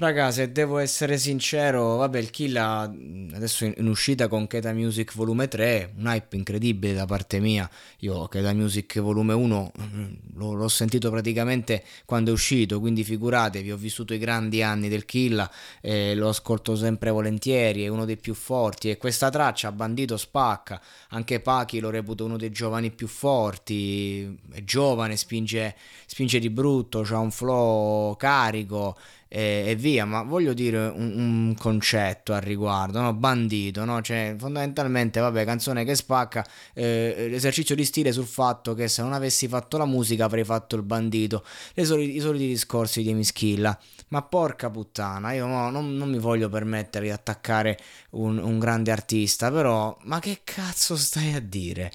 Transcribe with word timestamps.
Raga, 0.00 0.30
se 0.30 0.52
devo 0.52 0.78
essere 0.78 1.18
sincero, 1.18 1.96
vabbè, 1.96 2.20
il 2.20 2.30
Killa 2.30 2.82
adesso 2.82 3.64
in, 3.64 3.88
uscita 3.88 4.28
con 4.28 4.46
Keta 4.46 4.72
Music 4.72 5.12
volume 5.12 5.48
3, 5.48 5.94
un 5.96 6.06
hype 6.06 6.36
incredibile 6.36 6.94
da 6.94 7.04
parte 7.04 7.40
mia. 7.40 7.68
Io 7.98 8.28
Keta 8.28 8.52
Music 8.52 9.00
volume 9.00 9.34
1 9.34 9.72
mm, 9.76 10.04
lo, 10.34 10.52
l'ho 10.52 10.68
sentito 10.68 11.10
praticamente 11.10 11.82
quando 12.04 12.30
è 12.30 12.32
uscito, 12.32 12.78
quindi 12.78 13.02
figuratevi, 13.02 13.72
ho 13.72 13.76
vissuto 13.76 14.14
i 14.14 14.18
grandi 14.18 14.62
anni 14.62 14.88
del 14.88 15.04
Killa, 15.04 15.50
eh, 15.80 16.14
lo 16.14 16.28
ascolto 16.28 16.76
sempre 16.76 17.10
volentieri, 17.10 17.82
è 17.82 17.88
uno 17.88 18.04
dei 18.04 18.18
più 18.18 18.34
forti 18.34 18.90
e 18.90 18.98
questa 18.98 19.30
traccia, 19.30 19.72
Bandito 19.72 20.16
spacca, 20.16 20.80
anche 21.08 21.40
Pachi 21.40 21.80
lo 21.80 21.90
reputo 21.90 22.24
uno 22.24 22.36
dei 22.36 22.52
giovani 22.52 22.92
più 22.92 23.08
forti, 23.08 24.38
è 24.52 24.62
giovane, 24.62 25.16
spinge, 25.16 25.74
spinge 26.06 26.38
di 26.38 26.50
brutto, 26.50 27.00
ha 27.00 27.18
un 27.18 27.32
flow 27.32 28.14
carico 28.16 28.96
e, 29.28 29.64
e 29.68 29.74
via, 29.76 30.04
ma 30.06 30.22
voglio 30.22 30.54
dire 30.54 30.86
un, 30.86 31.12
un 31.16 31.54
concetto 31.56 32.32
al 32.32 32.40
riguardo, 32.40 33.00
no? 33.00 33.12
bandito, 33.12 33.84
no? 33.84 34.00
cioè 34.00 34.34
fondamentalmente, 34.38 35.20
vabbè, 35.20 35.44
canzone 35.44 35.84
che 35.84 35.94
spacca, 35.94 36.44
eh, 36.74 37.26
l'esercizio 37.30 37.74
di 37.74 37.84
stile 37.84 38.10
sul 38.10 38.26
fatto 38.26 38.74
che 38.74 38.88
se 38.88 39.02
non 39.02 39.12
avessi 39.12 39.46
fatto 39.46 39.76
la 39.76 39.84
musica 39.84 40.24
avrei 40.24 40.44
fatto 40.44 40.76
il 40.76 40.82
bandito, 40.82 41.44
soliti, 41.82 42.16
i 42.16 42.20
soliti 42.20 42.46
discorsi 42.46 43.02
di 43.02 43.12
Mischilla, 43.12 43.78
ma 44.08 44.22
porca 44.22 44.70
puttana, 44.70 45.32
io 45.32 45.46
no, 45.46 45.70
non, 45.70 45.94
non, 45.94 46.08
mi 46.08 46.18
voglio 46.18 46.48
permettere 46.48 47.06
di 47.06 47.10
attaccare 47.10 47.78
un, 48.10 48.38
un 48.38 48.58
grande 48.58 48.90
artista, 48.90 49.50
però, 49.50 49.96
ma 50.04 50.18
che 50.18 50.40
cazzo 50.44 50.96
stai 50.96 51.34
a 51.34 51.40
dire? 51.40 51.92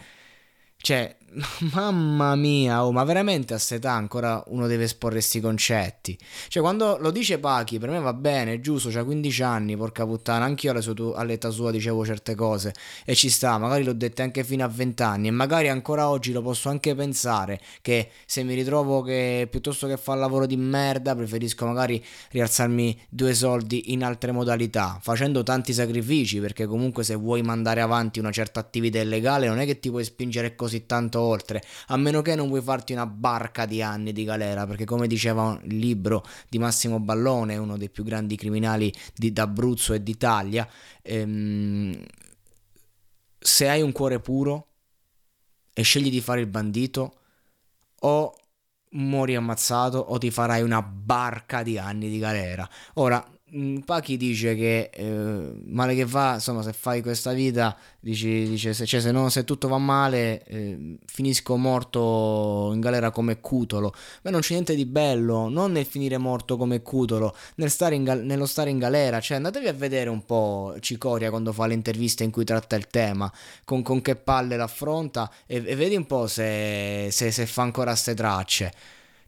Cioè, 0.85 1.15
mamma 1.73 2.35
mia, 2.35 2.85
oh, 2.85 2.91
ma 2.91 3.03
veramente 3.03 3.53
a 3.53 3.57
setà 3.57 3.91
ancora 3.91 4.43
uno 4.47 4.67
deve 4.67 4.83
esporre 4.83 5.13
questi 5.13 5.39
concetti. 5.39 6.17
Cioè, 6.47 6.61
quando 6.61 6.97
lo 6.99 7.11
dice 7.11 7.39
Pachi, 7.39 7.79
per 7.79 7.89
me 7.89 7.99
va 7.99 8.13
bene, 8.13 8.53
è 8.53 8.59
giusto, 8.59 8.89
c'ha 8.89 9.03
15 9.03 9.43
anni, 9.43 9.77
porca 9.77 10.05
puttana, 10.05 10.45
anch'io 10.45 10.73
all'età 11.15 11.49
sua 11.49 11.71
dicevo 11.71 12.05
certe 12.05 12.35
cose 12.35 12.73
e 13.05 13.15
ci 13.15 13.29
sta, 13.29 13.57
magari 13.57 13.83
l'ho 13.83 13.93
dette 13.93 14.21
anche 14.21 14.43
fino 14.43 14.63
a 14.63 14.67
20 14.67 15.03
anni 15.03 15.27
e 15.27 15.31
magari 15.31 15.69
ancora 15.69 16.09
oggi 16.09 16.31
lo 16.31 16.41
posso 16.41 16.69
anche 16.69 16.93
pensare 16.95 17.59
che 17.81 18.09
se 18.25 18.43
mi 18.43 18.53
ritrovo 18.53 19.01
che 19.01 19.47
piuttosto 19.49 19.87
che 19.87 19.97
fare 19.97 20.19
lavoro 20.19 20.45
di 20.45 20.57
merda, 20.57 21.15
preferisco 21.15 21.65
magari 21.65 22.03
rialzarmi 22.31 23.05
due 23.09 23.33
soldi 23.33 23.93
in 23.93 24.03
altre 24.03 24.31
modalità, 24.31 24.99
facendo 25.01 25.43
tanti 25.43 25.73
sacrifici, 25.73 26.39
perché 26.39 26.65
comunque 26.65 27.03
se 27.03 27.15
vuoi 27.15 27.41
mandare 27.41 27.81
avanti 27.81 28.19
una 28.19 28.31
certa 28.31 28.59
attività 28.59 28.99
illegale 28.99 29.47
non 29.47 29.59
è 29.59 29.65
che 29.65 29.79
ti 29.79 29.89
puoi 29.89 30.03
spingere 30.03 30.55
così 30.55 30.72
così 30.73 30.85
tanto 30.85 31.19
oltre, 31.19 31.63
a 31.87 31.97
meno 31.97 32.21
che 32.21 32.35
non 32.35 32.47
vuoi 32.47 32.61
farti 32.61 32.93
una 32.93 33.05
barca 33.05 33.65
di 33.65 33.81
anni 33.81 34.11
di 34.11 34.23
galera, 34.23 34.65
perché 34.65 34.85
come 34.85 35.07
diceva 35.07 35.59
il 35.63 35.77
libro 35.77 36.25
di 36.49 36.57
Massimo 36.57 36.99
Ballone, 36.99 37.57
uno 37.57 37.77
dei 37.77 37.89
più 37.89 38.03
grandi 38.03 38.35
criminali 38.35 38.91
di, 39.15 39.31
d'Abruzzo 39.31 39.93
e 39.93 40.01
d'Italia, 40.01 40.67
ehm, 41.01 42.03
se 43.39 43.69
hai 43.69 43.81
un 43.81 43.91
cuore 43.91 44.19
puro 44.19 44.67
e 45.73 45.81
scegli 45.81 46.09
di 46.09 46.21
fare 46.21 46.41
il 46.41 46.47
bandito, 46.47 47.17
o 48.01 48.35
muori 48.91 49.35
ammazzato 49.35 49.97
o 49.97 50.17
ti 50.17 50.29
farai 50.29 50.61
una 50.61 50.81
barca 50.81 51.63
di 51.63 51.77
anni 51.77 52.09
di 52.09 52.19
galera. 52.19 52.67
Ora, 52.95 53.25
Pachi 53.85 54.17
dice 54.17 54.55
che 54.55 54.89
eh, 54.91 55.53
male 55.65 55.93
che 55.93 56.05
va, 56.05 56.33
insomma, 56.35 56.63
se 56.63 56.73
fai 56.73 57.03
questa 57.03 57.33
vita, 57.33 57.77
dici, 57.99 58.47
dice, 58.49 58.73
se, 58.73 58.87
cioè, 58.87 58.99
se, 58.99 59.11
no, 59.11 59.29
se 59.29 59.43
tutto 59.43 59.67
va 59.67 59.77
male, 59.77 60.43
eh, 60.45 60.97
finisco 61.05 61.55
morto 61.55 62.71
in 62.73 62.79
galera 62.79 63.11
come 63.11 63.39
Cutolo. 63.39 63.93
Ma 64.23 64.31
non 64.31 64.41
c'è 64.41 64.53
niente 64.53 64.73
di 64.73 64.85
bello, 64.85 65.49
non 65.49 65.71
nel 65.71 65.85
finire 65.85 66.17
morto 66.17 66.57
come 66.57 66.81
Cutolo, 66.81 67.35
nel 67.55 67.69
stare 67.69 68.01
gal- 68.01 68.23
nello 68.23 68.47
stare 68.47 68.71
in 68.71 68.79
galera. 68.79 69.19
Cioè, 69.19 69.37
andatevi 69.37 69.67
a 69.67 69.73
vedere 69.73 70.09
un 70.09 70.25
po' 70.25 70.75
Cicoria 70.79 71.29
quando 71.29 71.53
fa 71.53 71.67
le 71.67 71.75
interviste 71.75 72.23
in 72.23 72.31
cui 72.31 72.45
tratta 72.45 72.75
il 72.75 72.87
tema, 72.87 73.31
con, 73.65 73.83
con 73.83 74.01
che 74.01 74.15
palle 74.15 74.57
l'affronta 74.57 75.31
e, 75.45 75.61
e 75.63 75.75
vedi 75.75 75.95
un 75.95 76.07
po' 76.07 76.25
se, 76.25 77.09
se, 77.11 77.29
se 77.29 77.45
fa 77.45 77.61
ancora 77.61 77.91
queste 77.91 78.15
tracce. 78.15 78.73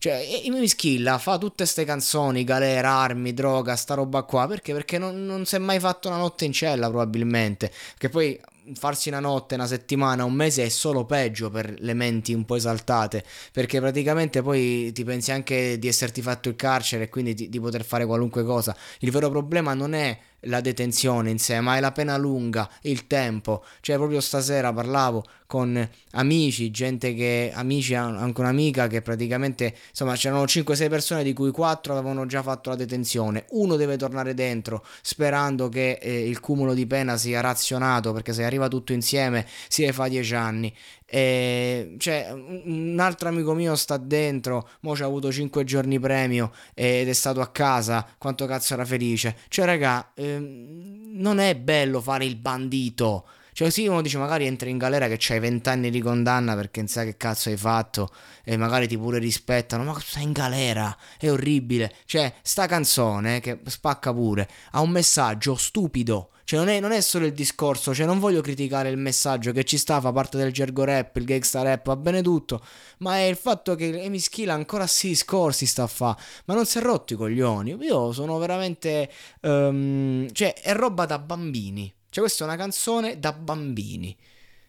Cioè, 0.05 0.43
Mischilla 0.51 1.17
fa 1.17 1.39
tutte 1.39 1.63
queste 1.63 1.83
canzoni, 1.83 2.43
galera, 2.43 2.91
armi, 2.91 3.33
droga, 3.33 3.75
sta 3.75 3.95
roba 3.95 4.21
qua, 4.21 4.45
perché? 4.45 4.71
Perché 4.71 4.99
non, 4.99 5.25
non 5.25 5.45
si 5.45 5.55
è 5.55 5.57
mai 5.57 5.79
fatto 5.79 6.09
una 6.09 6.17
notte 6.17 6.45
in 6.45 6.51
cella, 6.51 6.89
probabilmente. 6.89 7.71
Che 7.97 8.09
poi 8.09 8.39
farsi 8.75 9.09
una 9.09 9.19
notte, 9.19 9.55
una 9.55 9.65
settimana, 9.65 10.23
un 10.23 10.33
mese 10.33 10.63
è 10.63 10.69
solo 10.69 11.05
peggio 11.05 11.49
per 11.49 11.73
le 11.79 11.95
menti 11.95 12.35
un 12.35 12.45
po' 12.45 12.53
esaltate, 12.53 13.23
perché 13.51 13.79
praticamente 13.79 14.43
poi 14.43 14.91
ti 14.91 15.03
pensi 15.03 15.31
anche 15.31 15.79
di 15.79 15.87
esserti 15.87 16.21
fatto 16.21 16.49
il 16.49 16.55
carcere 16.55 17.05
e 17.05 17.09
quindi 17.09 17.33
di, 17.33 17.49
di 17.49 17.59
poter 17.59 17.83
fare 17.83 18.05
qualunque 18.05 18.43
cosa. 18.43 18.77
Il 18.99 19.09
vero 19.09 19.31
problema 19.31 19.73
non 19.73 19.95
è 19.95 20.15
la 20.45 20.61
detenzione 20.61 21.29
in 21.29 21.39
sé, 21.39 21.59
ma 21.59 21.77
è 21.77 21.79
la 21.79 21.91
pena 21.91 22.17
lunga, 22.17 22.69
il 22.81 23.07
tempo. 23.07 23.63
Cioè, 23.81 23.95
proprio 23.97 24.21
stasera 24.21 24.73
parlavo 24.73 25.23
con 25.47 25.87
amici, 26.11 26.71
gente 26.71 27.13
che, 27.13 27.51
amici, 27.53 27.93
anche 27.93 28.41
un'amica 28.41 28.87
che 28.87 29.01
praticamente, 29.01 29.75
insomma, 29.89 30.15
c'erano 30.15 30.43
5-6 30.43 30.89
persone 30.89 31.23
di 31.23 31.33
cui 31.33 31.51
4 31.51 31.93
avevano 31.93 32.25
già 32.25 32.41
fatto 32.41 32.69
la 32.69 32.75
detenzione. 32.75 33.45
Uno 33.49 33.75
deve 33.75 33.97
tornare 33.97 34.33
dentro 34.33 34.83
sperando 35.01 35.69
che 35.69 35.99
eh, 36.01 36.27
il 36.27 36.39
cumulo 36.39 36.73
di 36.73 36.87
pena 36.87 37.17
sia 37.17 37.41
razionato, 37.41 38.11
perché 38.11 38.33
se 38.33 38.43
arriva 38.43 38.67
tutto 38.67 38.93
insieme 38.93 39.45
si 39.67 39.89
fa 39.91 40.07
10 40.07 40.35
anni. 40.35 40.73
E, 41.05 41.95
cioè, 41.97 42.31
un 42.31 42.97
altro 42.99 43.29
amico 43.29 43.53
mio 43.53 43.75
sta 43.75 43.97
dentro, 43.97 44.69
mo 44.81 44.95
ci 44.95 45.03
ha 45.03 45.05
avuto 45.05 45.31
5 45.31 45.63
giorni 45.63 45.99
premio 45.99 46.51
ed 46.73 47.07
è 47.07 47.13
stato 47.13 47.41
a 47.41 47.47
casa, 47.51 48.05
quanto 48.17 48.45
cazzo 48.45 48.73
era 48.73 48.85
felice. 48.85 49.37
Cioè, 49.47 49.65
raga, 49.65 50.11
ehm, 50.15 51.11
non 51.13 51.39
è 51.39 51.55
bello 51.55 52.01
fare 52.01 52.25
il 52.25 52.35
bandito. 52.35 53.25
Cioè, 53.55 53.69
sì, 53.69 53.87
uno 53.87 54.01
dice 54.01 54.17
magari 54.17 54.47
entri 54.47 54.69
in 54.69 54.77
galera 54.77 55.07
che 55.07 55.15
c'hai 55.17 55.39
20 55.39 55.69
anni 55.69 55.89
di 55.89 56.01
condanna 56.01 56.55
perché 56.55 56.81
non 56.81 56.89
sai 56.89 57.05
che 57.05 57.15
cazzo 57.15 57.47
hai 57.47 57.55
fatto 57.55 58.09
e 58.43 58.57
magari 58.57 58.85
ti 58.85 58.97
pure 58.97 59.17
rispettano, 59.17 59.85
ma 59.85 59.97
stai 59.97 60.23
in 60.23 60.33
galera, 60.33 60.93
è 61.17 61.31
orribile. 61.31 61.93
Cioè, 62.03 62.33
sta 62.41 62.65
canzone 62.67 63.39
che 63.39 63.61
spacca 63.65 64.13
pure 64.13 64.49
ha 64.71 64.81
un 64.81 64.89
messaggio 64.89 65.55
stupido 65.55 66.31
cioè, 66.43 66.59
non 66.59 66.67
è, 66.67 66.81
non 66.81 66.91
è, 66.91 66.99
solo 66.99 67.25
il 67.25 67.31
discorso, 67.31 67.91
cioè, 67.93 68.05
non 68.05 68.19
voglio 68.19 68.41
criticare 68.41 68.89
il 68.89 68.97
messaggio 68.97 69.53
che 69.53 69.63
ci 69.63 69.77
sta, 69.77 70.01
fa 70.01 70.11
parte 70.11 70.37
del 70.37 70.51
gergo 70.51 70.83
rap, 70.83 71.15
il 71.15 71.23
gangsta 71.23 71.61
rap, 71.61 71.85
va 71.85 71.95
bene 71.95 72.21
tutto, 72.21 72.61
ma 72.99 73.15
è 73.15 73.21
il 73.21 73.37
fatto 73.37 73.73
che 73.73 74.03
Amy 74.05 74.19
Skill 74.19 74.49
ancora 74.49 74.85
sì 74.85 75.07
discorsi 75.07 75.65
sta 75.65 75.83
a 75.83 75.87
fa, 75.87 76.15
ma 76.45 76.53
non 76.53 76.65
si 76.65 76.77
è 76.77 76.81
rotto 76.81 77.13
i 77.13 77.15
coglioni. 77.15 77.75
Io 77.79 78.11
sono 78.11 78.37
veramente. 78.37 79.09
Um, 79.41 80.31
cioè, 80.33 80.53
è 80.53 80.73
roba 80.75 81.05
da 81.07 81.17
bambini. 81.17 81.91
Cioè, 82.15 82.23
questa 82.23 82.45
è 82.45 82.47
una 82.47 82.55
canzone 82.55 83.19
da 83.19 83.33
bambini. 83.33 84.15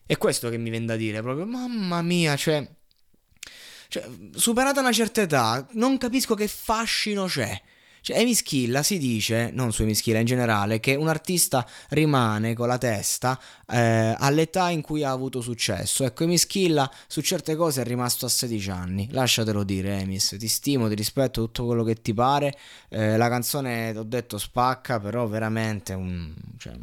È 0.04 0.18
questo 0.18 0.48
che 0.48 0.58
mi 0.58 0.68
viene 0.68 0.86
da 0.86 0.96
dire 0.96 1.22
proprio, 1.22 1.46
mamma 1.46 2.02
mia, 2.02 2.34
cioè. 2.34 2.68
Cioè, 3.86 4.04
superata 4.34 4.80
una 4.80 4.90
certa 4.90 5.20
età, 5.20 5.64
non 5.74 5.96
capisco 5.96 6.34
che 6.34 6.48
fascino 6.48 7.26
c'è. 7.26 7.62
Cioè, 8.00 8.18
Emischilla 8.18 8.82
si 8.82 8.98
dice, 8.98 9.50
non 9.52 9.72
su 9.72 9.82
Emischilla 9.82 10.18
in 10.18 10.26
generale, 10.26 10.80
che 10.80 10.96
un 10.96 11.06
artista 11.06 11.64
rimane 11.90 12.54
con 12.54 12.66
la 12.66 12.78
testa 12.78 13.40
eh, 13.68 14.16
all'età 14.18 14.70
in 14.70 14.80
cui 14.80 15.04
ha 15.04 15.12
avuto 15.12 15.40
successo. 15.40 16.02
Ecco, 16.02 16.24
Emischilla 16.24 16.92
su 17.06 17.20
certe 17.20 17.54
cose 17.54 17.82
è 17.82 17.84
rimasto 17.84 18.26
a 18.26 18.28
16 18.28 18.70
anni. 18.70 19.08
Lasciatelo 19.12 19.62
dire, 19.62 20.00
Emis. 20.00 20.34
Ti 20.36 20.48
stimo, 20.48 20.88
ti 20.88 20.96
rispetto 20.96 21.42
tutto 21.42 21.64
quello 21.64 21.84
che 21.84 21.94
ti 22.02 22.12
pare. 22.12 22.58
Eh, 22.88 23.16
la 23.16 23.28
canzone, 23.28 23.96
ho 23.96 24.02
detto, 24.02 24.36
spacca, 24.36 24.98
però 24.98 25.28
veramente 25.28 25.92
un. 25.92 26.34
Cioè, 26.58 26.74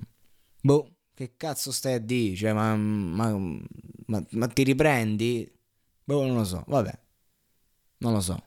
boh, 0.63 0.95
che 1.13 1.33
cazzo 1.37 1.71
stai 1.71 1.93
a 1.93 1.99
dire? 1.99 2.35
Cioè, 2.35 2.53
ma, 2.53 2.75
ma, 2.75 3.37
ma, 4.07 4.25
ma 4.31 4.47
ti 4.47 4.63
riprendi? 4.63 5.51
Boh, 6.03 6.25
non 6.25 6.37
lo 6.37 6.45
so. 6.45 6.63
Vabbè, 6.67 6.99
non 7.99 8.13
lo 8.13 8.21
so 8.21 8.43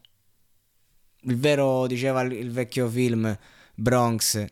il 1.26 1.36
vero, 1.38 1.86
diceva 1.86 2.22
il 2.22 2.50
vecchio 2.50 2.88
film 2.88 3.36
Bronx 3.74 4.44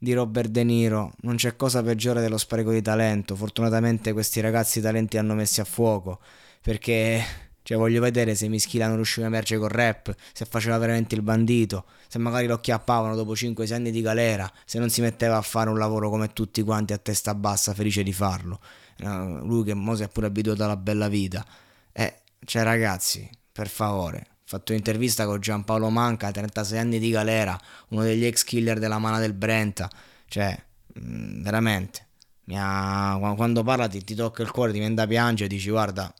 di 0.00 0.12
Robert 0.12 0.50
De 0.50 0.62
Niro, 0.62 1.12
non 1.22 1.36
c'è 1.36 1.56
cosa 1.56 1.82
peggiore 1.82 2.20
dello 2.20 2.38
spreco 2.38 2.70
di 2.70 2.82
talento. 2.82 3.34
Fortunatamente 3.34 4.12
questi 4.12 4.40
ragazzi 4.40 4.80
talenti 4.80 5.18
hanno 5.18 5.34
messi 5.34 5.60
a 5.60 5.64
fuoco, 5.64 6.20
perché 6.62 7.22
cioè 7.68 7.76
voglio 7.76 8.00
vedere 8.00 8.34
se 8.34 8.48
Mischila 8.48 8.86
non 8.86 8.94
riusciva 8.94 9.26
a 9.26 9.28
emergere 9.28 9.60
col 9.60 9.68
rap, 9.68 10.14
se 10.32 10.46
faceva 10.46 10.78
veramente 10.78 11.14
il 11.14 11.20
bandito, 11.20 11.84
se 12.08 12.16
magari 12.16 12.46
lo 12.46 12.60
chiappavano 12.60 13.14
dopo 13.14 13.34
5-6 13.34 13.74
anni 13.74 13.90
di 13.90 14.00
galera, 14.00 14.50
se 14.64 14.78
non 14.78 14.88
si 14.88 15.02
metteva 15.02 15.36
a 15.36 15.42
fare 15.42 15.68
un 15.68 15.76
lavoro 15.76 16.08
come 16.08 16.32
tutti 16.32 16.62
quanti 16.62 16.94
a 16.94 16.96
testa 16.96 17.34
bassa, 17.34 17.74
felice 17.74 18.02
di 18.02 18.14
farlo. 18.14 18.58
lui 19.00 19.64
che 19.64 19.74
mo 19.74 19.94
si 19.94 20.02
è 20.02 20.08
pure 20.08 20.28
abituato 20.28 20.64
alla 20.64 20.78
bella 20.78 21.08
vita. 21.08 21.44
Eh, 21.92 22.22
cioè 22.42 22.62
ragazzi, 22.62 23.28
per 23.52 23.68
favore, 23.68 24.26
fatto 24.44 24.72
un'intervista 24.72 25.26
con 25.26 25.38
Giampaolo 25.38 25.90
Manca, 25.90 26.30
36 26.30 26.78
anni 26.78 26.98
di 26.98 27.10
galera, 27.10 27.60
uno 27.88 28.02
degli 28.02 28.24
ex 28.24 28.44
killer 28.44 28.78
della 28.78 28.98
mana 28.98 29.18
del 29.18 29.34
Brenta, 29.34 29.90
cioè, 30.26 30.58
mm, 30.98 31.42
veramente, 31.42 32.06
ha, 32.54 33.18
quando 33.36 33.62
parla 33.62 33.88
ti, 33.88 34.02
ti, 34.02 34.14
tocca 34.14 34.40
il 34.40 34.50
cuore, 34.50 34.72
ti 34.72 34.78
viene 34.78 34.94
da 34.94 35.06
piangere, 35.06 35.48
dici 35.48 35.68
guarda, 35.68 36.10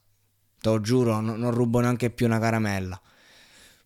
te 0.60 0.68
lo 0.68 0.80
giuro, 0.80 1.20
no, 1.20 1.36
non 1.36 1.50
rubo 1.50 1.80
neanche 1.80 2.10
più 2.10 2.26
una 2.26 2.38
caramella. 2.38 3.00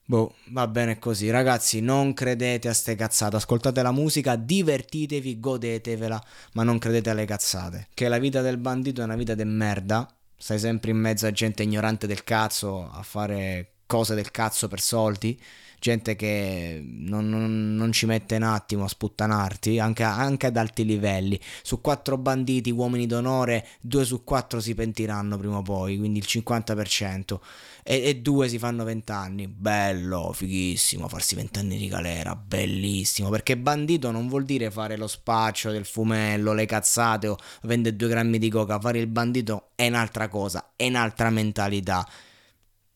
Boh, 0.04 0.34
va 0.48 0.66
bene 0.66 0.98
così. 0.98 1.30
Ragazzi, 1.30 1.80
non 1.80 2.12
credete 2.12 2.68
a 2.68 2.74
ste 2.74 2.94
cazzate. 2.96 3.36
Ascoltate 3.36 3.82
la 3.82 3.92
musica, 3.92 4.36
divertitevi, 4.36 5.40
godetevela, 5.40 6.22
ma 6.52 6.64
non 6.64 6.78
credete 6.78 7.10
alle 7.10 7.24
cazzate. 7.24 7.88
Che 7.94 8.08
la 8.08 8.18
vita 8.18 8.42
del 8.42 8.58
bandito 8.58 9.00
è 9.00 9.04
una 9.04 9.16
vita 9.16 9.34
de 9.34 9.44
merda. 9.44 10.06
Stai 10.36 10.58
sempre 10.58 10.90
in 10.90 10.98
mezzo 10.98 11.26
a 11.26 11.30
gente 11.30 11.62
ignorante 11.62 12.06
del 12.06 12.24
cazzo 12.24 12.90
a 12.90 13.02
fare 13.02 13.71
cose 13.92 14.14
del 14.14 14.30
cazzo 14.30 14.68
per 14.68 14.80
soldi, 14.80 15.38
gente 15.78 16.16
che 16.16 16.82
non, 16.82 17.28
non, 17.28 17.76
non 17.76 17.92
ci 17.92 18.06
mette 18.06 18.36
un 18.36 18.44
attimo 18.44 18.84
a 18.84 18.88
sputtanarti, 18.88 19.78
anche, 19.78 20.02
anche, 20.02 20.46
ad 20.46 20.56
alti 20.56 20.86
livelli. 20.86 21.38
Su 21.62 21.82
quattro 21.82 22.16
banditi, 22.16 22.70
uomini 22.70 23.06
d'onore, 23.06 23.66
due 23.82 24.06
su 24.06 24.24
quattro 24.24 24.60
si 24.60 24.74
pentiranno 24.74 25.36
prima 25.36 25.58
o 25.58 25.62
poi, 25.62 25.98
quindi 25.98 26.20
il 26.20 26.24
50%. 26.26 27.38
E, 27.82 28.02
e 28.02 28.16
due 28.16 28.48
si 28.48 28.56
fanno 28.56 28.82
vent'anni. 28.82 29.46
Bello, 29.46 30.32
fighissimo, 30.32 31.06
farsi 31.06 31.34
vent'anni 31.34 31.76
di 31.76 31.88
galera, 31.88 32.34
bellissimo. 32.34 33.28
Perché 33.28 33.58
bandito 33.58 34.10
non 34.10 34.26
vuol 34.26 34.44
dire 34.46 34.70
fare 34.70 34.96
lo 34.96 35.06
spaccio 35.06 35.70
del 35.70 35.84
fumello, 35.84 36.54
le 36.54 36.64
cazzate 36.64 37.28
o 37.28 37.36
vendere 37.64 37.94
due 37.94 38.08
grammi 38.08 38.38
di 38.38 38.48
coca. 38.48 38.80
Fare 38.80 39.00
il 39.00 39.06
bandito 39.06 39.68
è 39.74 39.86
un'altra 39.86 40.28
cosa, 40.28 40.70
è 40.76 40.86
un'altra 40.86 41.28
mentalità 41.28 42.08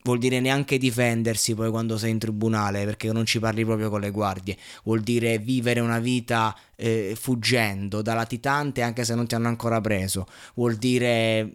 vuol 0.07 0.19
dire 0.19 0.39
neanche 0.39 0.77
difendersi 0.77 1.53
poi 1.53 1.69
quando 1.69 1.97
sei 1.97 2.11
in 2.11 2.19
tribunale 2.19 2.85
perché 2.85 3.11
non 3.11 3.25
ci 3.25 3.39
parli 3.39 3.65
proprio 3.65 3.89
con 3.89 3.99
le 3.99 4.11
guardie, 4.11 4.57
vuol 4.83 5.01
dire 5.01 5.37
vivere 5.37 5.81
una 5.81 5.99
vita 5.99 6.57
eh, 6.75 7.13
fuggendo 7.19 8.01
da 8.01 8.13
latitante 8.13 8.81
anche 8.81 9.03
se 9.03 9.15
non 9.15 9.27
ti 9.27 9.35
hanno 9.35 9.49
ancora 9.49 9.81
preso, 9.81 10.25
vuol 10.55 10.75
dire, 10.75 11.53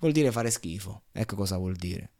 vuol 0.00 0.12
dire 0.12 0.32
fare 0.32 0.50
schifo, 0.50 1.02
ecco 1.12 1.36
cosa 1.36 1.56
vuol 1.58 1.76
dire. 1.76 2.10